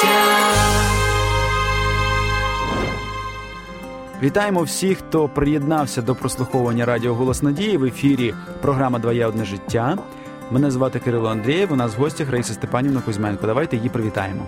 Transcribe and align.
життя. 0.00 0.48
Вітаємо 4.22 4.62
всіх, 4.62 4.98
хто 4.98 5.28
приєднався 5.28 6.02
до 6.02 6.14
прослуховування 6.14 6.84
Радіо 6.84 7.14
Голос 7.14 7.42
Надії 7.42 7.76
в 7.76 7.84
ефірі. 7.84 8.34
Програма 8.60 8.98
Двоє 8.98 9.26
одне 9.26 9.44
життя. 9.44 9.98
Мене 10.50 10.70
звати 10.70 10.98
Кирило 10.98 11.28
Андрієв. 11.28 11.72
У 11.72 11.76
нас 11.76 11.96
в 11.96 12.00
гостях 12.00 12.30
Раїса 12.30 12.52
Степанівна 12.52 13.00
Кузьменко. 13.00 13.46
Давайте 13.46 13.76
її 13.76 13.88
привітаємо. 13.88 14.46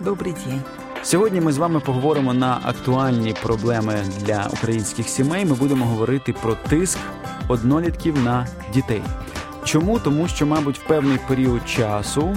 Добрий 0.00 0.34
день. 0.46 0.60
Сьогодні 1.02 1.40
ми 1.40 1.52
з 1.52 1.58
вами 1.58 1.80
поговоримо 1.80 2.34
на 2.34 2.58
актуальні 2.64 3.34
проблеми 3.42 3.94
для 4.20 4.48
українських 4.52 5.08
сімей. 5.08 5.44
Ми 5.44 5.54
будемо 5.54 5.84
говорити 5.84 6.34
про 6.42 6.54
тиск 6.68 6.98
однолітків 7.48 8.24
на 8.24 8.46
дітей. 8.74 9.02
Чому? 9.66 9.98
Тому 9.98 10.28
що, 10.28 10.46
мабуть, 10.46 10.78
в 10.78 10.82
певний 10.82 11.18
період 11.28 11.68
часу 11.68 12.36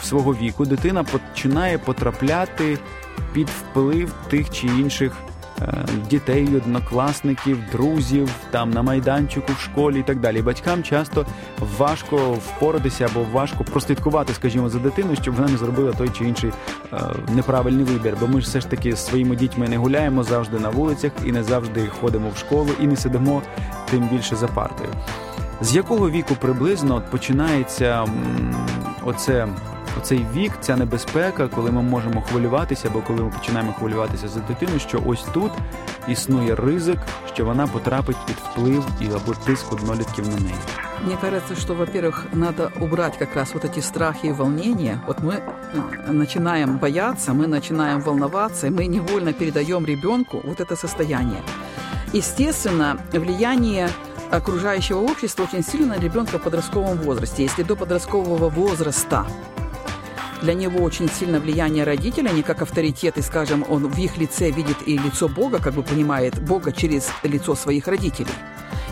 в 0.00 0.04
свого 0.04 0.34
віку 0.34 0.66
дитина 0.66 1.04
починає 1.04 1.78
потрапляти 1.78 2.78
під 3.32 3.48
вплив 3.48 4.12
тих 4.30 4.50
чи 4.50 4.66
інших 4.66 5.12
Е, 5.62 5.84
дітей, 6.10 6.56
однокласників, 6.56 7.58
друзів, 7.72 8.30
там 8.50 8.70
на 8.70 8.82
майданчику, 8.82 9.52
в 9.52 9.60
школі 9.60 10.00
і 10.00 10.02
так 10.02 10.20
далі. 10.20 10.42
Батькам 10.42 10.82
часто 10.82 11.26
важко 11.78 12.16
впоратися 12.16 13.06
або 13.06 13.26
важко 13.32 13.64
прослідкувати, 13.64 14.34
скажімо, 14.34 14.68
за 14.68 14.78
дитиною, 14.78 15.16
щоб 15.22 15.34
вона 15.34 15.48
не 15.48 15.56
зробила 15.56 15.92
той 15.92 16.08
чи 16.08 16.24
інший 16.24 16.52
е, 16.92 16.96
неправильний 17.34 17.84
вибір. 17.84 18.16
Бо 18.20 18.26
ми 18.26 18.40
ж 18.40 18.46
все 18.46 18.60
ж 18.60 18.68
таки 18.68 18.96
з 18.96 19.06
своїми 19.06 19.36
дітьми 19.36 19.68
не 19.68 19.76
гуляємо 19.76 20.22
завжди 20.22 20.58
на 20.58 20.68
вулицях 20.68 21.12
і 21.24 21.32
не 21.32 21.42
завжди 21.42 21.86
ходимо 22.00 22.30
в 22.34 22.38
школу 22.38 22.70
і 22.80 22.86
не 22.86 22.96
сидимо 22.96 23.42
тим 23.90 24.08
більше 24.08 24.36
за 24.36 24.48
партою. 24.48 24.90
З 25.61 25.75
якого 25.75 26.09
віку 26.09 26.35
приблизно 26.35 26.95
от 26.95 27.05
починається 27.05 28.03
м, 28.03 28.55
оце 29.03 29.47
оцей 30.01 30.25
вік, 30.35 30.51
ця 30.61 30.75
небезпека, 30.75 31.47
коли 31.47 31.71
ми 31.71 31.81
можемо 31.81 32.21
хвилюватися, 32.21 32.87
або 32.87 33.01
коли 33.01 33.21
ми 33.21 33.29
починаємо 33.29 33.73
хвилюватися 33.73 34.27
за 34.27 34.39
дитину, 34.39 34.79
що 34.79 35.03
ось 35.05 35.23
тут 35.33 35.51
існує 36.07 36.55
ризик, 36.55 36.97
що 37.33 37.45
вона 37.45 37.67
потрапить 37.67 38.17
під 38.27 38.35
вплив 38.35 38.85
і 39.01 39.05
або 39.05 39.33
тиск 39.45 39.73
однолітків 39.73 40.27
на 40.27 40.35
неї. 40.35 40.55
Мне 41.05 41.17
кажется, 41.21 41.55
что, 41.55 41.73
во-первых, 41.75 42.27
надо 42.33 42.71
убрать 42.79 43.17
как 43.17 43.35
раз 43.35 43.53
вот 43.53 43.65
эти 43.65 43.81
страхи 43.81 44.27
и 44.27 44.31
волнения. 44.31 45.01
Вот 45.07 45.19
мы 45.19 45.33
э, 45.33 46.11
начинаем 46.11 46.77
бояться, 46.77 47.33
мы 47.33 47.47
начинаем 47.47 48.01
волноваться, 48.01 48.67
и 48.67 48.69
мы 48.69 48.87
невольно 48.87 49.33
передаем 49.33 49.85
ребенку 49.85 50.39
вот 50.43 50.61
это 50.61 50.77
состояние. 50.77 51.41
Естественно, 52.13 52.97
влияние 53.11 53.89
окружающего 54.30 55.00
общества 55.00 55.44
очень 55.44 55.64
сильно 55.64 55.96
на 55.96 56.00
ребенка 56.00 56.38
в 56.38 56.42
подростковом 56.42 56.98
возрасте. 56.98 57.42
Если 57.42 57.62
до 57.62 57.76
подросткового 57.76 58.48
возраста 58.48 59.26
для 60.42 60.54
него 60.54 60.84
очень 60.84 61.08
сильно 61.08 61.40
влияние 61.40 61.84
родителей, 61.84 62.30
они 62.30 62.42
как 62.42 62.62
авторитеты, 62.62 63.22
скажем, 63.22 63.64
он 63.68 63.88
в 63.88 63.98
их 63.98 64.16
лице 64.16 64.50
видит 64.50 64.76
и 64.86 64.96
лицо 64.96 65.28
Бога, 65.28 65.58
как 65.58 65.74
бы 65.74 65.82
понимает 65.82 66.38
Бога 66.40 66.72
через 66.72 67.10
лицо 67.22 67.54
своих 67.54 67.88
родителей. 67.88 68.32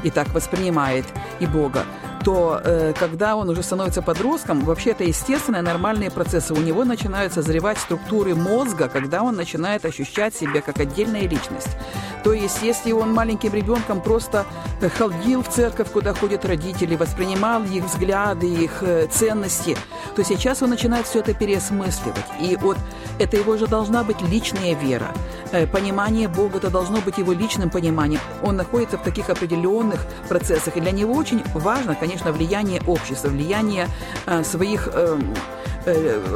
И 0.03 0.11
так 0.11 0.29
воспринимает 0.35 1.05
и 1.41 1.47
Бога 1.47 1.85
то 2.27 2.61
э, 2.65 2.93
когда 2.99 3.37
он 3.37 3.49
уже 3.51 3.63
становится 3.63 4.03
подростком, 4.03 4.59
вообще 4.65 4.91
это 4.91 5.05
естественные 5.05 5.63
нормальные 5.63 6.11
процессы. 6.11 6.55
У 6.55 6.57
него 6.57 6.85
начинают 6.85 7.33
созревать 7.33 7.79
структуры 7.79 8.35
мозга, 8.35 8.89
когда 8.89 9.23
он 9.23 9.37
начинает 9.37 9.85
ощущать 9.85 10.35
себя 10.35 10.61
как 10.61 10.81
отдельная 10.81 11.29
личность. 11.29 11.77
То 12.25 12.33
есть, 12.33 12.63
если 12.63 12.91
он 12.91 13.15
маленьким 13.15 13.55
ребенком 13.55 14.01
просто 14.01 14.45
э, 14.81 14.89
ходил 14.89 15.45
в 15.45 15.49
церковь, 15.49 15.93
куда 15.93 16.15
ходят 16.15 16.45
родители, 16.45 16.97
воспринимал 16.97 17.63
их 17.63 17.85
взгляды, 17.85 18.53
их 18.53 18.83
э, 18.83 19.07
ценности, 19.07 19.77
то 20.17 20.25
сейчас 20.25 20.63
он 20.63 20.71
начинает 20.71 21.07
все 21.07 21.21
это 21.21 21.33
переосмысливать. 21.33 22.27
И 22.41 22.57
вот 22.57 22.77
это 23.21 23.37
его 23.37 23.57
же 23.57 23.69
должна 23.69 24.03
быть 24.03 24.21
личная 24.23 24.75
вера. 24.75 25.13
Э, 25.57 25.67
понимание 25.67 26.29
Бога, 26.29 26.59
это 26.59 26.71
должно 26.71 27.01
быть 27.01 27.17
его 27.17 27.33
личным 27.33 27.71
пониманием. 27.71 28.21
Он 28.43 28.57
находится 28.57 28.99
в 28.99 29.03
таких 29.03 29.31
определенных 29.31 30.05
процессах. 30.29 30.77
И 30.77 30.81
для 30.81 30.91
него 30.91 31.15
очень 31.15 31.43
важно, 31.55 31.95
конечно, 31.95 32.31
влияние 32.31 32.83
общества, 32.87 33.29
влияние 33.29 33.89
э, 34.27 34.45
своих 34.45 34.89
э, 34.93 35.19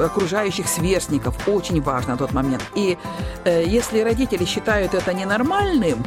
окружающих 0.04 0.69
сверстников. 0.69 1.36
Очень 1.48 1.82
важно 1.82 2.12
на 2.12 2.19
тот 2.19 2.32
момент. 2.32 2.62
И 2.76 2.97
если 3.44 4.00
родители 4.00 4.44
считают 4.44 4.94
это 4.94 5.12
ненормальным, 5.12 6.04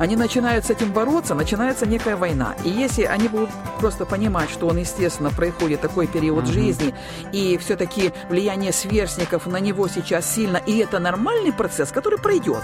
они 0.00 0.16
начинают 0.16 0.64
с 0.64 0.70
этим 0.70 0.92
бороться, 0.92 1.34
начинается 1.34 1.84
некая 1.84 2.16
война. 2.16 2.54
И 2.64 2.70
если 2.70 3.02
они 3.02 3.28
будут 3.28 3.50
просто 3.78 4.06
понимать, 4.06 4.48
что 4.48 4.66
он, 4.66 4.78
естественно, 4.78 5.30
происходит 5.30 5.82
такой 5.82 6.06
период 6.06 6.44
mm-hmm. 6.44 6.52
жизни, 6.52 6.94
и 7.32 7.58
все-таки 7.58 8.10
влияние 8.30 8.72
сверстников 8.72 9.46
на 9.46 9.60
него 9.60 9.88
сейчас 9.88 10.34
сильно, 10.34 10.56
и 10.56 10.78
это 10.78 11.00
нормальный 11.00 11.52
процесс, 11.52 11.92
который 11.92 12.18
пройдет. 12.18 12.62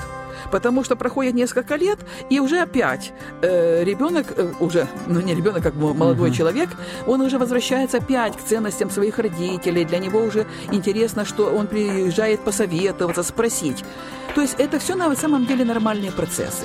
Потому 0.50 0.82
что 0.82 0.96
проходит 0.96 1.34
несколько 1.34 1.76
лет, 1.76 1.98
и 2.30 2.40
уже 2.40 2.58
опять 2.60 3.12
э, 3.42 3.84
ребенок, 3.84 4.28
э, 4.34 4.52
уже, 4.58 4.86
ну 5.06 5.20
не 5.20 5.34
ребенок, 5.34 5.62
как 5.62 5.74
молодой 5.74 6.30
mm-hmm. 6.30 6.34
человек, 6.34 6.70
он 7.06 7.20
уже 7.20 7.36
возвращается 7.36 7.98
опять 7.98 8.34
к 8.34 8.44
ценностям 8.44 8.90
своих 8.90 9.18
родителей. 9.18 9.84
Для 9.84 9.98
него 9.98 10.20
уже 10.22 10.46
интересно, 10.72 11.26
что 11.26 11.54
он 11.54 11.66
приезжает 11.66 12.40
посоветоваться, 12.40 13.22
спросить. 13.22 13.84
То 14.34 14.40
есть 14.40 14.54
это 14.58 14.78
все 14.78 14.94
на 14.94 15.14
самом 15.16 15.44
деле 15.44 15.66
нормальные 15.66 16.12
процессы. 16.12 16.64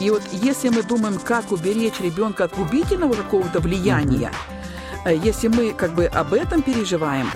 И 0.00 0.10
вот 0.10 0.22
если 0.32 0.70
мы 0.70 0.82
думаем, 0.82 1.18
как 1.18 1.52
уберечь 1.52 2.00
ребенка 2.00 2.44
от 2.44 2.56
губительного 2.56 3.12
какого-то 3.12 3.60
влияния, 3.60 4.32
mm-hmm. 5.04 5.24
если 5.24 5.48
мы 5.48 5.72
как 5.72 5.94
бы 5.94 6.06
об 6.06 6.32
этом 6.32 6.62
переживаем, 6.62 7.28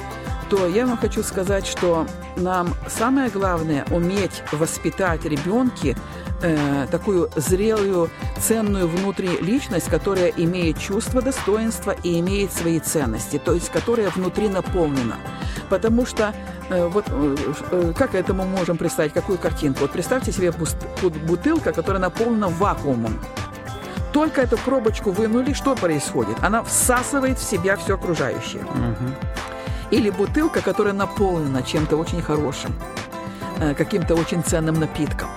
то 0.49 0.67
я 0.67 0.87
вам 0.87 0.97
хочу 0.97 1.23
сказать, 1.23 1.67
что 1.67 2.07
нам 2.37 2.75
самое 2.89 3.29
главное 3.29 3.85
уметь 3.91 4.43
воспитать 4.53 5.25
ребенке 5.25 5.97
э, 6.43 6.87
такую 6.91 7.31
зрелую, 7.37 8.11
ценную 8.41 8.89
внутреннюю 8.89 9.43
личность, 9.43 9.89
которая 9.89 10.29
имеет 10.29 10.79
чувство 10.79 11.23
достоинства 11.23 11.95
и 12.03 12.21
имеет 12.21 12.53
свои 12.53 12.81
ценности, 12.81 13.41
то 13.43 13.53
есть 13.53 13.71
которая 13.71 14.11
внутри 14.11 14.49
наполнена. 14.49 15.17
Потому 15.69 16.07
что 16.07 16.35
вот 16.71 17.05
э, 17.09 17.37
э, 17.71 17.93
как 17.97 18.15
это 18.15 18.35
мы 18.35 18.45
можем 18.45 18.77
представить, 18.77 19.13
какую 19.13 19.39
картинку? 19.39 19.81
Вот 19.81 19.91
представьте 19.91 20.33
себе 20.33 20.53
бутылка, 21.27 21.73
которая 21.73 22.01
наполнена 22.01 22.49
вакуумом. 22.49 23.19
Только 24.13 24.43
эту 24.43 24.57
пробочку 24.59 25.11
вынули, 25.11 25.53
что 25.53 25.75
происходит? 25.75 26.37
Она 26.41 26.63
всасывает 26.63 27.39
в 27.39 27.43
себя 27.43 27.77
все 27.77 27.95
окружающее. 27.97 28.63
Угу. 28.63 29.11
Или 29.91 30.11
бутылка, 30.11 30.61
которая 30.63 30.95
наполнена 30.95 31.63
чем-то 31.63 31.97
очень 31.97 32.23
хорошим, 32.23 32.73
каким-то 33.77 34.15
очень 34.15 34.43
ценным 34.43 34.79
напитком. 34.79 35.29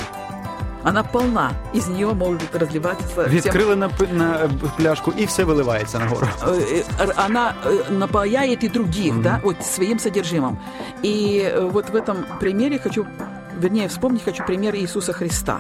Она 0.87 1.03
полна, 1.03 1.51
из 1.73 1.87
нее 1.87 2.13
может 2.13 2.55
разливаться... 2.55 3.23
Відкрили 3.27 3.75
на, 3.75 3.89
на 4.11 4.49
пляшку, 4.77 5.11
и 5.11 5.25
все 5.25 5.43
выливается 5.43 5.99
на 5.99 6.07
гору. 6.07 6.27
Э, 6.41 6.83
э, 6.99 7.11
она 7.17 7.55
э, 7.65 7.91
напаяет 7.91 8.63
и 8.63 8.69
других, 8.69 9.13
mm-hmm. 9.13 9.21
да, 9.21 9.41
вот 9.43 9.57
своим 9.63 9.99
содержимым. 9.99 10.57
И 11.03 11.53
вот 11.73 11.89
в 11.89 11.95
этом 11.95 12.25
примере 12.39 12.79
хочу, 12.79 13.05
вернее, 13.61 13.89
вспомнить 13.89 14.23
хочу 14.23 14.45
пример 14.45 14.75
Иисуса 14.75 15.11
Христа 15.11 15.57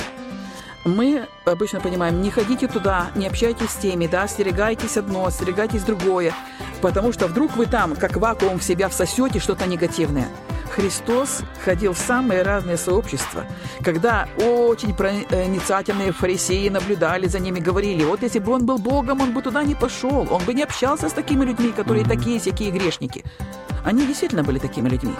мы 0.85 1.27
обычно 1.45 1.81
понимаем, 1.81 2.21
не 2.21 2.31
ходите 2.31 2.67
туда, 2.67 3.07
не 3.15 3.27
общайтесь 3.27 3.71
с 3.71 3.75
теми, 3.75 4.07
да, 4.07 4.23
остерегайтесь 4.23 4.95
одно, 4.95 5.25
остерегайтесь 5.25 5.83
другое, 5.83 6.33
потому 6.81 7.11
что 7.11 7.27
вдруг 7.27 7.57
вы 7.57 7.65
там, 7.65 7.95
как 7.95 8.15
вакуум 8.15 8.59
в 8.59 8.63
себя 8.63 8.87
всосете 8.87 9.39
что-то 9.39 9.67
негативное. 9.67 10.29
Христос 10.77 11.39
ходил 11.65 11.93
в 11.93 11.97
самые 11.97 12.43
разные 12.43 12.77
сообщества, 12.77 13.45
когда 13.83 14.29
очень 14.37 14.93
проницательные 14.93 16.11
фарисеи 16.11 16.69
наблюдали 16.69 17.27
за 17.27 17.39
ними, 17.39 17.59
говорили, 17.59 18.03
вот 18.03 18.21
если 18.21 18.37
бы 18.37 18.51
он 18.51 18.67
был 18.67 18.77
Богом, 18.77 19.21
он 19.21 19.33
бы 19.33 19.41
туда 19.41 19.63
не 19.63 19.73
пошел, 19.73 20.27
он 20.29 20.43
бы 20.43 20.53
не 20.53 20.61
общался 20.61 21.09
с 21.09 21.13
такими 21.13 21.43
людьми, 21.45 21.71
которые 21.71 22.05
mm-hmm. 22.05 22.17
такие, 22.17 22.39
всякие 22.39 22.69
грешники. 22.69 23.25
Они 23.83 24.05
действительно 24.05 24.43
были 24.43 24.59
такими 24.59 24.87
людьми. 24.87 25.15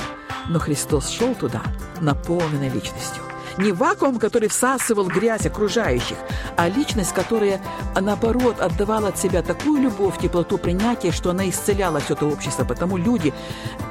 Но 0.47 0.59
Христос 0.59 1.09
шел 1.09 1.33
туда 1.33 1.63
наполненной 2.01 2.69
личностью. 2.69 3.26
Не 3.57 3.71
вакуум, 3.71 4.19
который 4.19 4.49
всасывал 4.49 5.05
грязь 5.07 5.45
окружающих, 5.45 6.17
а 6.55 6.69
личность, 6.69 7.13
которая, 7.13 7.59
наоборот, 7.99 8.59
отдавала 8.59 9.09
от 9.09 9.17
себя 9.17 9.41
такую 9.41 9.81
любовь, 9.81 10.19
теплоту 10.19 10.57
принятия, 10.57 11.11
что 11.11 11.31
она 11.31 11.49
исцеляла 11.49 11.99
все 11.99 12.13
это 12.13 12.27
общество. 12.27 12.65
Потому 12.65 12.97
люди 12.97 13.33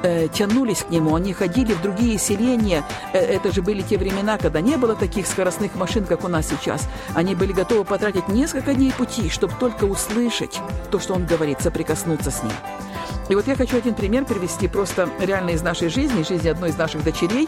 э, 0.03 0.27
тянулись 0.29 0.83
к 0.83 0.89
нему, 0.89 1.15
они 1.15 1.33
ходили 1.33 1.73
в 1.73 1.81
другие 1.81 2.17
селения. 2.17 2.83
Э, 3.13 3.19
это 3.19 3.51
же 3.51 3.61
были 3.61 3.81
те 3.81 3.97
времена, 3.97 4.37
когда 4.37 4.61
не 4.61 4.77
было 4.77 4.95
таких 4.95 5.27
скоростных 5.27 5.75
машин, 5.75 6.05
как 6.05 6.23
у 6.23 6.29
нас 6.29 6.47
сейчас. 6.47 6.87
Они 7.13 7.35
были 7.35 7.51
готовы 7.51 7.83
потратить 7.83 8.29
несколько 8.29 8.73
дней 8.73 8.93
пути, 8.93 9.29
чтобы 9.29 9.53
только 9.59 9.83
услышать 9.83 10.61
то, 10.91 10.99
что 10.99 11.13
он 11.13 11.25
говорит, 11.25 11.61
соприкоснуться 11.61 12.31
с 12.31 12.41
ним. 12.41 12.53
И 13.29 13.35
вот 13.35 13.47
я 13.47 13.55
хочу 13.55 13.77
один 13.77 13.93
пример 13.93 14.25
привести 14.25 14.67
просто 14.67 15.09
реально 15.19 15.51
из 15.51 15.61
нашей 15.61 15.89
жизни, 15.89 16.23
жизни 16.23 16.47
одной 16.47 16.69
из 16.69 16.77
наших 16.77 17.03
дочерей, 17.03 17.47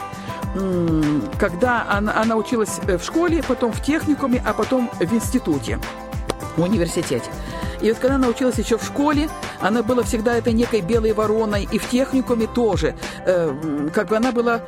когда 1.38 1.86
она, 1.88 2.20
она 2.20 2.36
училась 2.36 2.80
э, 2.86 2.98
в 2.98 3.04
школе, 3.04 3.42
потом 3.46 3.72
в 3.72 3.82
техникуме, 3.82 4.42
а 4.44 4.52
потом 4.52 4.90
в 4.98 5.14
институте, 5.14 5.78
в 6.56 6.62
университете. 6.62 7.30
И 7.80 7.88
вот 7.88 7.98
когда 7.98 8.16
она 8.16 8.28
училась 8.28 8.58
еще 8.58 8.76
в 8.76 8.84
школе, 8.84 9.28
она 9.60 9.82
была 9.82 10.02
всегда 10.02 10.36
этой 10.36 10.52
некой 10.52 10.80
белой 10.80 11.12
вороной, 11.12 11.68
и 11.70 11.78
в 11.78 11.88
техникуме 11.88 12.46
тоже. 12.46 12.94
Э, 13.24 13.88
как 13.94 14.08
бы 14.08 14.16
она 14.16 14.32
была 14.32 14.62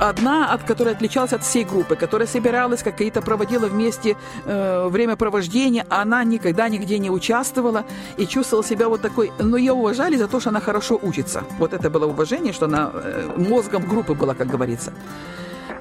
одна, 0.00 0.52
от 0.52 0.62
которой 0.64 0.94
отличалась 0.94 1.32
от 1.32 1.42
всей 1.42 1.64
группы, 1.64 1.96
которая 1.96 2.26
собиралась, 2.28 2.82
какие-то 2.82 3.22
проводила 3.22 3.66
вместе 3.66 4.16
э, 4.44 4.88
времяпровождение, 4.88 5.86
она 5.88 6.24
никогда 6.24 6.68
нигде 6.68 6.98
не 6.98 7.10
участвовала 7.10 7.84
и 8.16 8.26
чувствовала 8.26 8.64
себя 8.64 8.88
вот 8.88 9.00
такой, 9.00 9.32
но 9.38 9.56
ее 9.56 9.72
уважали 9.72 10.16
за 10.16 10.28
то, 10.28 10.40
что 10.40 10.50
она 10.50 10.60
хорошо 10.60 10.98
учится. 11.02 11.44
Вот 11.58 11.72
это 11.72 11.90
было 11.90 12.06
уважение, 12.06 12.52
что 12.52 12.66
она 12.66 12.90
э, 12.92 13.30
мозгом 13.36 13.86
группы 13.86 14.14
была, 14.14 14.34
как 14.34 14.48
говорится. 14.48 14.92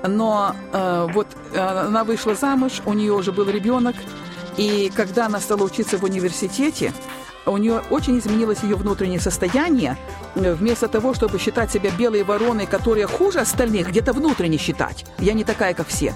Но 0.07 0.56
э, 0.71 1.07
вот 1.13 1.27
э, 1.54 1.59
она 1.59 2.04
вышла 2.04 2.36
замуж, 2.36 2.81
у 2.86 2.94
нее 2.94 3.13
уже 3.13 3.31
был 3.31 3.50
ребенок, 3.50 3.95
и 4.57 4.92
когда 4.95 5.25
она 5.25 5.39
стала 5.39 5.63
учиться 5.63 5.98
в 5.98 6.04
университете, 6.04 6.94
у 7.45 7.57
нее 7.57 7.81
очень 7.90 8.18
изменилось 8.19 8.63
ее 8.63 8.75
внутреннее 8.75 9.19
состояние. 9.19 9.98
Вместо 10.36 10.88
того, 10.88 11.13
чтобы 11.13 11.40
считать 11.40 11.72
себя 11.72 11.92
белой 11.92 12.24
вороной, 12.24 12.66
которые 12.66 13.07
хуже 13.07 13.40
остальных, 13.40 13.90
где-то 13.90 14.13
внутренне 14.13 14.57
считать. 14.57 15.06
Я 15.19 15.34
не 15.34 15.44
такая, 15.44 15.74
как 15.74 15.88
все. 15.88 16.13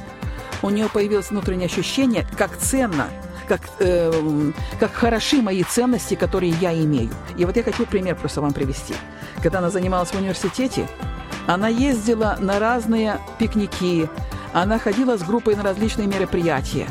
У 0.62 0.70
нее 0.70 0.90
появилось 0.90 1.30
внутреннее 1.30 1.68
ощущение, 1.68 2.26
как 2.38 2.58
ценно, 2.58 3.10
как, 3.48 3.62
э, 3.80 4.52
как 4.80 4.94
хороши 4.94 5.42
мои 5.42 5.64
ценности, 5.64 6.16
которые 6.16 6.54
я 6.62 6.74
имею. 6.74 7.12
И 7.38 7.46
вот 7.46 7.56
я 7.56 7.64
хочу 7.64 7.86
пример 7.86 8.16
просто 8.16 8.42
вам 8.42 8.54
привести. 8.54 8.96
Когда 9.44 9.60
она 9.60 9.70
занималась 9.70 10.10
в 10.10 10.16
университете, 10.16 10.88
она 11.46 11.68
ездила 11.68 12.38
на 12.40 12.60
разные 12.60 13.20
пикники, 13.38 14.10
она 14.54 14.80
ходила 14.80 15.18
с 15.18 15.24
группой 15.24 15.56
на 15.56 15.64
различные 15.64 16.08
мероприятия. 16.08 16.88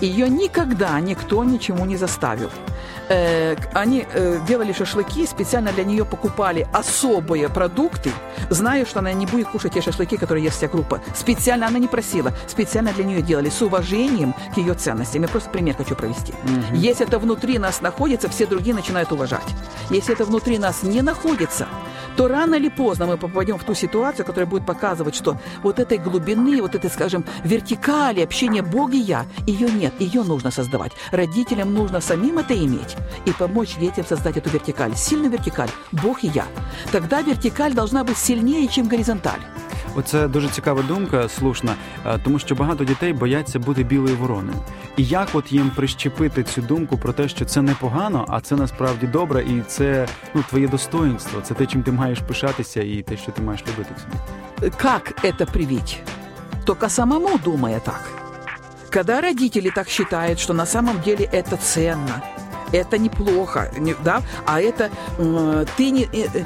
Ее 0.00 0.28
никогда 0.28 0.98
никто 1.00 1.42
ничему 1.44 1.84
не 1.86 1.96
заставил 1.96 2.50
э, 3.12 3.56
они 3.74 4.06
э, 4.12 4.38
делали 4.46 4.72
шашлыки, 4.72 5.26
специально 5.26 5.72
для 5.72 5.84
нее 5.84 6.04
покупали 6.04 6.66
особые 6.72 7.48
продукты, 7.48 8.10
зная, 8.50 8.84
что 8.84 9.00
она 9.00 9.12
не 9.12 9.26
будет 9.26 9.48
кушать 9.48 9.74
те 9.74 9.82
шашлыки, 9.82 10.16
которые 10.16 10.44
ест 10.44 10.56
вся 10.56 10.68
группа. 10.68 11.00
Специально 11.14 11.66
она 11.66 11.78
не 11.78 11.88
просила, 11.88 12.32
специально 12.46 12.92
для 12.92 13.04
нее 13.04 13.22
делали 13.22 13.50
с 13.50 13.62
уважением 13.62 14.34
к 14.54 14.58
ее 14.58 14.74
ценностям. 14.74 15.22
Я 15.22 15.28
просто 15.28 15.50
пример 15.50 15.76
хочу 15.76 15.94
провести. 15.94 16.32
Угу. 16.32 16.76
Если 16.76 17.06
это 17.06 17.18
внутри 17.18 17.58
нас 17.58 17.80
находится, 17.80 18.28
все 18.28 18.46
другие 18.46 18.74
начинают 18.74 19.12
уважать. 19.12 19.48
Если 19.90 20.14
это 20.14 20.24
внутри 20.24 20.58
нас 20.58 20.82
не 20.82 21.02
находится, 21.02 21.68
то 22.16 22.28
рано 22.28 22.56
или 22.56 22.68
поздно 22.68 23.06
мы 23.06 23.16
попадем 23.16 23.58
в 23.58 23.64
ту 23.64 23.74
ситуацию, 23.74 24.26
которая 24.26 24.48
будет 24.48 24.66
показывать, 24.66 25.14
что 25.14 25.36
вот 25.62 25.78
этой 25.78 25.98
глубины, 25.98 26.60
вот 26.60 26.74
этой, 26.74 26.90
скажем, 26.90 27.24
вертикали 27.44 28.20
общения 28.20 28.62
Бог 28.62 28.92
и 28.92 28.98
я, 28.98 29.26
ее 29.46 29.70
нет, 29.70 29.94
ее 29.98 30.22
нужно 30.22 30.50
создавать. 30.50 30.92
Родителям 31.10 31.72
нужно 31.74 32.00
самим 32.00 32.38
это 32.38 32.54
иметь 32.54 32.96
и 33.26 33.32
помочь 33.32 33.76
детям 33.76 34.04
создать 34.06 34.36
эту 34.36 34.50
вертикаль, 34.50 34.94
сильную 34.96 35.30
вертикаль, 35.30 35.70
Бог 35.92 36.24
и 36.24 36.28
я. 36.28 36.46
Тогда 36.90 37.22
вертикаль 37.22 37.74
должна 37.74 38.04
быть 38.04 38.18
сильнее, 38.18 38.68
чем 38.68 38.88
горизонталь. 38.88 39.40
Оце 39.95 40.27
дуже 40.27 40.49
цікава 40.49 40.81
думка, 40.81 41.29
слушна, 41.29 41.75
тому 42.23 42.39
що 42.39 42.55
багато 42.55 42.83
дітей 42.83 43.13
бояться 43.13 43.59
бути 43.59 43.83
білою 43.83 44.17
вороною. 44.17 44.57
І 44.97 45.03
як 45.05 45.27
от 45.33 45.51
їм 45.51 45.71
прищепити 45.75 46.43
цю 46.43 46.61
думку 46.61 46.97
про 46.97 47.13
те, 47.13 47.29
що 47.29 47.45
це 47.45 47.61
не 47.61 47.73
погано, 47.73 48.25
а 48.29 48.41
це 48.41 48.55
насправді 48.55 49.07
добре, 49.07 49.43
і 49.43 49.61
це 49.67 50.07
ну 50.33 50.43
твоє 50.49 50.67
достоинство, 50.67 51.41
це 51.41 51.53
те, 51.53 51.65
чим 51.65 51.83
ти 51.83 51.91
маєш 51.91 52.19
пишатися, 52.19 52.81
і 52.81 53.01
те, 53.01 53.17
що 53.17 53.31
ти 53.31 53.41
маєш 53.41 53.63
любити 53.67 53.89
в 53.97 53.99
собі. 53.99 54.73
Как 54.77 55.23
это 55.23 55.45
привить? 55.45 56.01
Только 56.65 56.89
самому 56.89 57.37
думая 57.37 57.79
так. 57.79 58.01
Когда 58.93 59.21
родители 59.21 59.69
так 59.69 59.89
считают, 59.89 60.39
что 60.39 60.53
на 60.53 60.65
самом 60.65 61.01
деле 61.01 61.25
это 61.25 61.57
ценно, 61.57 62.21
это 62.73 62.97
неплохо, 62.97 63.71
да, 64.03 64.21
а 64.45 64.61
это 64.61 64.89
э, 65.19 65.65
ты 65.77 65.91
не... 65.91 66.03
Э, 66.13 66.45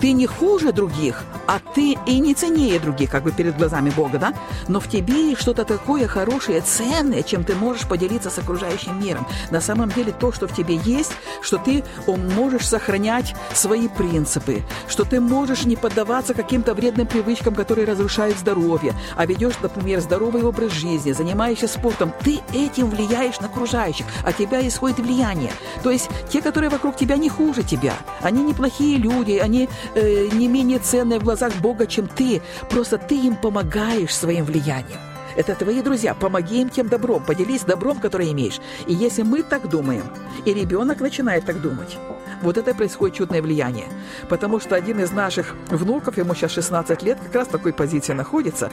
ты 0.00 0.12
не 0.12 0.26
хуже 0.26 0.72
других, 0.72 1.24
а 1.47 1.59
ты 1.73 1.97
и 2.05 2.19
не 2.19 2.33
ценнее 2.33 2.79
других, 2.79 3.09
как 3.09 3.23
бы 3.23 3.31
перед 3.31 3.57
глазами 3.57 3.89
Бога, 3.89 4.17
да? 4.17 4.33
Но 4.67 4.79
в 4.79 4.87
тебе 4.87 5.35
что-то 5.35 5.65
такое 5.65 6.07
хорошее, 6.07 6.61
ценное, 6.61 7.23
чем 7.23 7.43
ты 7.43 7.55
можешь 7.55 7.87
поделиться 7.87 8.29
с 8.29 8.39
окружающим 8.39 8.99
миром. 8.99 9.27
На 9.51 9.61
самом 9.61 9.89
деле 9.89 10.11
то, 10.11 10.31
что 10.31 10.47
в 10.47 10.55
тебе 10.55 10.75
есть, 10.77 11.11
что 11.41 11.57
ты 11.57 11.83
можешь 12.07 12.67
сохранять 12.67 13.35
свои 13.53 13.87
принципы, 13.87 14.63
что 14.87 15.03
ты 15.03 15.19
можешь 15.19 15.65
не 15.65 15.75
поддаваться 15.75 16.33
каким-то 16.33 16.73
вредным 16.73 17.07
привычкам, 17.07 17.55
которые 17.55 17.87
разрушают 17.87 18.37
здоровье, 18.37 18.93
а 19.15 19.25
ведешь, 19.25 19.55
например, 19.61 20.01
здоровый 20.01 20.43
образ 20.43 20.71
жизни, 20.71 21.11
занимаешься 21.11 21.67
спортом, 21.67 22.11
ты 22.23 22.39
этим 22.53 22.89
влияешь 22.89 23.39
на 23.39 23.47
окружающих, 23.47 24.05
а 24.23 24.33
тебя 24.33 24.65
исходит 24.67 24.99
влияние. 24.99 25.51
То 25.83 25.91
есть 25.91 26.09
те, 26.29 26.41
которые 26.41 26.69
вокруг 26.69 26.95
тебя 26.95 27.17
не 27.17 27.29
хуже 27.29 27.63
тебя, 27.63 27.93
они 28.21 28.43
неплохие 28.43 28.97
люди, 28.97 29.33
они 29.33 29.69
э, 29.93 30.27
не 30.31 30.47
менее 30.47 30.79
ценные 30.79 31.19
в 31.19 31.23
глазах 31.23 31.34
глазах 31.35 31.61
Бога, 31.61 31.85
чем 31.85 32.07
ты. 32.07 32.41
Просто 32.69 32.97
ты 32.97 33.15
им 33.15 33.35
помогаешь 33.35 34.15
своим 34.15 34.45
влиянием. 34.45 34.99
Это 35.35 35.53
твои 35.53 35.81
друзья. 35.81 36.13
Помоги 36.13 36.61
им 36.61 36.69
тем 36.69 36.87
добром. 36.87 37.23
Поделись 37.23 37.63
добром, 37.63 37.99
которое 37.99 38.31
имеешь. 38.31 38.61
И 38.87 38.93
если 38.93 39.23
мы 39.23 39.43
так 39.43 39.69
думаем, 39.69 40.03
и 40.45 40.53
ребенок 40.53 41.01
начинает 41.01 41.45
так 41.45 41.61
думать, 41.61 41.97
вот 42.41 42.57
это 42.57 42.73
происходит 42.73 43.17
чудное 43.17 43.41
влияние. 43.41 43.87
Потому 44.29 44.61
что 44.61 44.75
один 44.75 44.99
из 44.99 45.11
наших 45.11 45.55
внуков, 45.69 46.17
ему 46.17 46.35
сейчас 46.35 46.51
16 46.51 47.03
лет, 47.03 47.17
как 47.21 47.35
раз 47.35 47.47
в 47.47 47.51
такой 47.51 47.73
позиции 47.73 48.13
находится. 48.13 48.71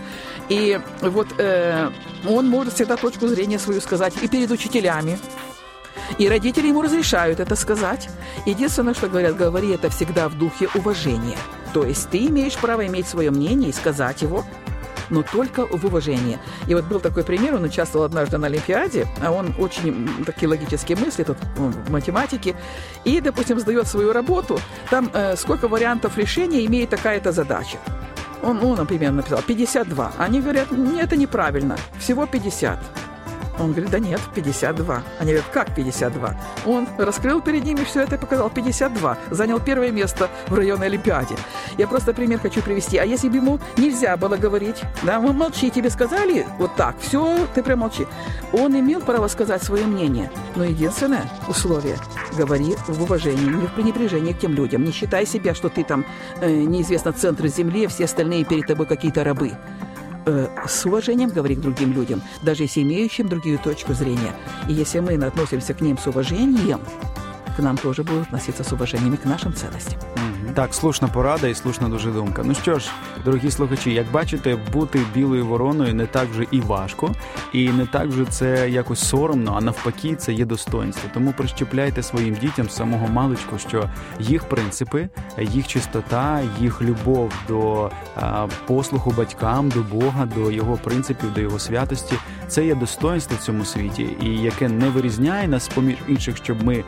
И 0.49 0.81
вот 1.01 1.27
э, 1.39 1.91
он 2.29 2.49
может 2.49 2.75
всегда 2.75 2.97
точку 2.97 3.27
зрения 3.27 3.59
свою 3.59 3.81
сказать 3.81 4.15
и 4.23 4.29
перед 4.29 4.51
учителями, 4.51 5.19
и 6.19 6.29
родители 6.29 6.69
ему 6.69 6.83
разрешают 6.83 7.41
это 7.41 7.57
сказать. 7.57 8.09
Единственное, 8.47 8.95
что 8.95 9.09
говорят, 9.09 9.37
говори 9.37 9.71
это 9.71 9.91
всегда 9.91 10.29
в 10.29 10.39
духе 10.39 10.69
уважения. 10.75 11.39
То 11.73 11.85
есть 11.85 12.11
ты 12.11 12.27
имеешь 12.27 12.57
право 12.57 12.87
иметь 12.87 13.07
свое 13.07 13.31
мнение 13.31 13.71
и 13.71 13.73
сказать 13.73 14.23
его, 14.23 14.45
но 15.11 15.23
только 15.23 15.67
в 15.67 15.85
уважении. 15.85 16.39
И 16.67 16.75
вот 16.75 16.85
был 16.85 17.01
такой 17.01 17.23
пример, 17.23 17.55
он 17.55 17.65
участвовал 17.65 18.05
однажды 18.05 18.39
на 18.39 18.47
Олимпиаде, 18.47 19.07
а 19.25 19.31
он 19.31 19.55
очень 19.59 20.09
такие 20.25 20.49
логические 20.49 20.97
мысли 20.97 21.23
тут 21.23 21.37
в 21.57 21.91
математике, 21.91 22.57
и, 23.05 23.21
допустим, 23.21 23.61
сдает 23.61 23.87
свою 23.87 24.13
работу, 24.13 24.59
там 24.91 25.11
э, 25.13 25.37
сколько 25.37 25.69
вариантов 25.69 26.17
решения 26.19 26.65
имеет 26.67 26.91
такая-то 26.91 27.33
задача. 27.33 27.79
Он, 28.43 28.59
ну, 28.59 28.75
например, 28.75 29.13
написал 29.13 29.41
52. 29.47 30.13
Они 30.19 30.41
говорят, 30.41 30.73
нет, 30.73 31.05
это 31.05 31.17
неправильно, 31.17 31.77
всего 31.99 32.27
50. 32.27 32.79
Он 33.59 33.73
говорит, 33.73 33.91
да 33.91 33.99
нет, 33.99 34.21
52. 34.35 35.03
Они 35.19 35.33
говорят, 35.33 35.51
как 35.53 35.75
52? 35.75 36.35
Он 36.67 36.89
раскрыл 36.99 37.41
перед 37.41 37.65
ними 37.65 37.85
все 37.85 38.03
это 38.03 38.17
и 38.17 38.19
показал 38.19 38.51
52. 38.51 39.19
Занял 39.31 39.61
первое 39.61 39.91
место 39.91 40.29
в 40.49 40.55
районной 40.55 40.87
Олимпиаде. 40.87 41.35
Я 41.79 41.87
просто 41.87 42.15
пример 42.15 42.41
хочу 42.41 42.63
привести. 42.63 42.99
А 42.99 43.05
если 43.05 43.29
бы 43.29 43.37
ему 43.37 43.61
нельзя 43.77 44.17
было 44.17 44.37
говорить, 44.37 44.83
да, 45.03 45.21
вы 45.21 45.33
молчи, 45.33 45.71
тебе 45.71 45.91
сказали 45.91 46.47
вот 46.59 46.75
так, 46.77 46.97
все, 47.01 47.47
ты 47.55 47.63
прям 47.63 47.81
молчи. 47.81 48.07
Он 48.53 48.79
имел 48.79 49.01
право 49.01 49.29
сказать 49.29 49.63
свое 49.63 49.87
мнение. 49.87 50.31
Но 50.57 50.65
единственное 50.65 51.25
условие– 51.49 51.97
говори 52.37 52.75
в 52.89 53.03
уважении, 53.03 53.45
не 53.45 53.67
в 53.67 53.73
пренебрежении 53.73 54.33
к 54.33 54.39
тем 54.39 54.55
людям. 54.55 54.85
Не 54.85 54.93
считай 54.93 55.27
себя, 55.27 55.55
что 55.55 55.69
ты 55.69 55.85
там 55.85 56.05
э, 56.41 56.51
неизвестно 56.51 57.13
центр 57.13 57.47
земли, 57.49 57.87
все 57.87 58.05
остальные 58.05 58.45
перед 58.45 58.67
тобой 58.67 58.87
какие-то 58.87 59.25
рабы 59.25 59.53
э, 60.27 60.49
с 60.67 60.87
уважением 60.87 61.31
говори 61.31 61.55
к 61.55 61.61
другим 61.61 61.93
людям, 61.93 62.23
даже 62.43 62.65
если 62.65 62.83
имеющим 62.83 63.29
другую 63.29 63.59
точку 63.59 63.95
зрения. 63.95 64.35
И 64.69 64.73
если 64.73 65.01
мы 65.01 65.15
относимся 65.15 65.75
к 65.75 65.81
ним 65.81 65.99
с 65.99 66.07
уважением, 66.07 66.81
к 67.57 67.59
нам 67.59 67.77
тоже 67.77 68.03
будут 68.03 68.25
относиться 68.25 68.65
с 68.65 68.73
уважением 68.73 69.15
и 69.15 69.17
к 69.17 69.25
нашим 69.25 69.55
ценностям. 69.55 70.01
Так, 70.55 70.75
слушна 70.75 71.09
порада 71.09 71.49
і 71.49 71.55
слушна 71.55 71.89
дуже 71.89 72.11
думка. 72.11 72.43
Ну 72.45 72.55
що 72.55 72.79
ж, 72.79 72.91
дорогі 73.25 73.51
слухачі, 73.51 73.95
як 73.95 74.11
бачите, 74.11 74.57
бути 74.73 75.01
білою 75.15 75.47
вороною 75.47 75.95
не 75.95 76.07
так 76.07 76.29
вже 76.29 76.47
і 76.51 76.61
важко, 76.61 77.15
і 77.53 77.69
не 77.69 77.87
так 77.87 78.07
вже 78.07 78.25
це 78.25 78.71
якось 78.71 79.09
соромно, 79.09 79.55
а 79.57 79.61
навпаки, 79.61 80.17
це 80.17 80.33
є 80.33 80.45
достоинство. 80.45 81.11
Тому 81.15 81.35
прищепляйте 81.37 82.03
своїм 82.03 82.35
дітям 82.35 82.69
з 82.69 82.77
самого 82.77 83.09
маличку, 83.09 83.59
що 83.59 83.91
їх 84.19 84.45
принципи, 84.45 85.09
їх 85.39 85.67
чистота, 85.67 86.41
їх 86.61 86.83
любов 86.83 87.33
до 87.49 87.91
послуху 88.67 89.15
батькам, 89.17 89.69
до 89.69 89.81
Бога, 89.81 90.27
до 90.27 90.51
його 90.51 90.77
принципів, 90.77 91.35
до 91.35 91.41
його 91.41 91.59
святості 91.59 92.15
це 92.53 92.67
є 92.67 92.75
достоинство 92.75 93.37
в 93.37 93.45
цьому 93.45 93.65
світі, 93.65 94.09
і 94.21 94.27
яке 94.27 94.69
не 94.69 94.89
вирізняє 94.89 95.49
нас 95.49 95.69
поміж 95.69 95.97
інших, 96.09 96.37
щоб 96.37 96.65
ми 96.65 96.85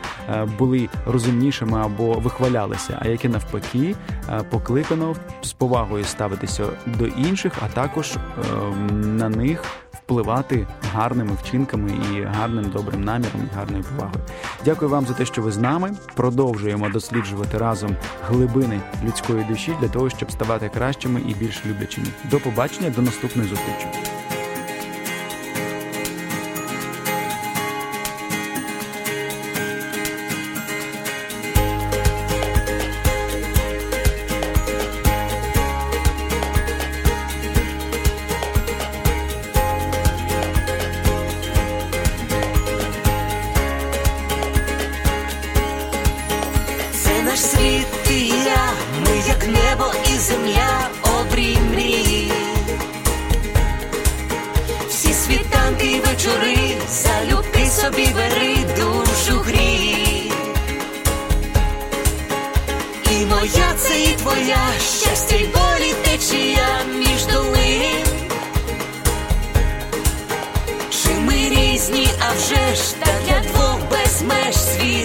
були 0.59 0.89
розумнішими 1.05 1.81
або 1.81 2.13
вихвалялися, 2.13 2.99
а 3.01 3.07
яке 3.07 3.29
навпаки 3.29 3.95
е, 4.29 4.43
покликано 4.49 5.15
з 5.41 5.53
повагою 5.53 6.03
ставитися 6.03 6.65
до 6.85 7.05
інших, 7.05 7.53
а 7.65 7.67
також 7.67 8.13
ем, 8.15 9.17
на 9.17 9.29
них 9.29 9.63
впливати 9.93 10.67
гарними 10.93 11.31
вчинками 11.43 11.91
і 11.91 12.21
гарним 12.21 12.69
добрим 12.69 13.03
наміром, 13.03 13.49
і 13.51 13.55
гарною 13.55 13.83
повагою. 13.83 14.23
Дякую 14.65 14.91
вам 14.91 15.05
за 15.05 15.13
те, 15.13 15.25
що 15.25 15.41
ви 15.41 15.51
з 15.51 15.57
нами. 15.57 15.91
Продовжуємо 16.15 16.89
досліджувати 16.89 17.57
разом 17.57 17.95
глибини 18.27 18.81
людської 19.03 19.43
душі 19.43 19.73
для 19.81 19.87
того, 19.87 20.09
щоб 20.09 20.31
ставати 20.31 20.69
кращими 20.69 21.21
і 21.27 21.33
більш 21.33 21.65
люблячими. 21.65 22.07
До 22.31 22.39
побачення, 22.39 22.89
до 22.89 23.01
наступної 23.01 23.49
зустрічі. 23.49 23.87
ти, 48.07 48.13
і 48.13 48.27
я, 48.27 48.73
ми 48.99 49.17
як 49.27 49.47
небо 49.47 49.91
і 50.13 50.17
земля 50.17 50.89
обрій 51.19 51.57
мрії, 51.71 52.31
всі 54.89 55.13
світанки 55.13 55.85
і 55.85 55.99
вечори, 55.99 56.57
залюбки 56.89 57.65
собі 57.69 58.07
бери 58.15 58.55
душу 58.77 59.39
грій, 59.39 60.31
і 63.11 63.25
моя 63.25 63.73
це 63.77 64.01
і 64.01 64.07
твоя 64.07 64.67
щастя 64.79 65.35
й 65.35 65.45
болі 65.45 65.93
течія 66.03 66.67
між 66.97 67.25
долин. 67.33 68.05
Чи 70.89 71.09
ми 71.19 71.33
різні, 71.33 72.07
а 72.19 72.33
вже 72.33 72.75
ж 72.75 72.95
так 72.99 73.15
для 73.27 73.39
двох 73.51 73.79
без 73.91 74.21
меж 74.21 74.55
світ. 74.55 75.04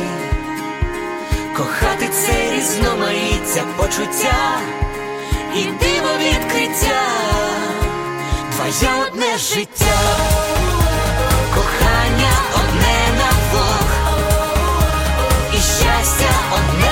і 5.55 5.63
диво 5.63 6.17
відкриття, 6.19 7.01
твоє 8.55 8.91
одне 9.07 9.37
життя, 9.37 9.99
кохання 11.55 12.33
одне 12.55 13.17
на 13.17 13.31
двох, 13.31 13.89
і 15.53 15.57
щастя 15.57 16.31
одне. 16.53 16.90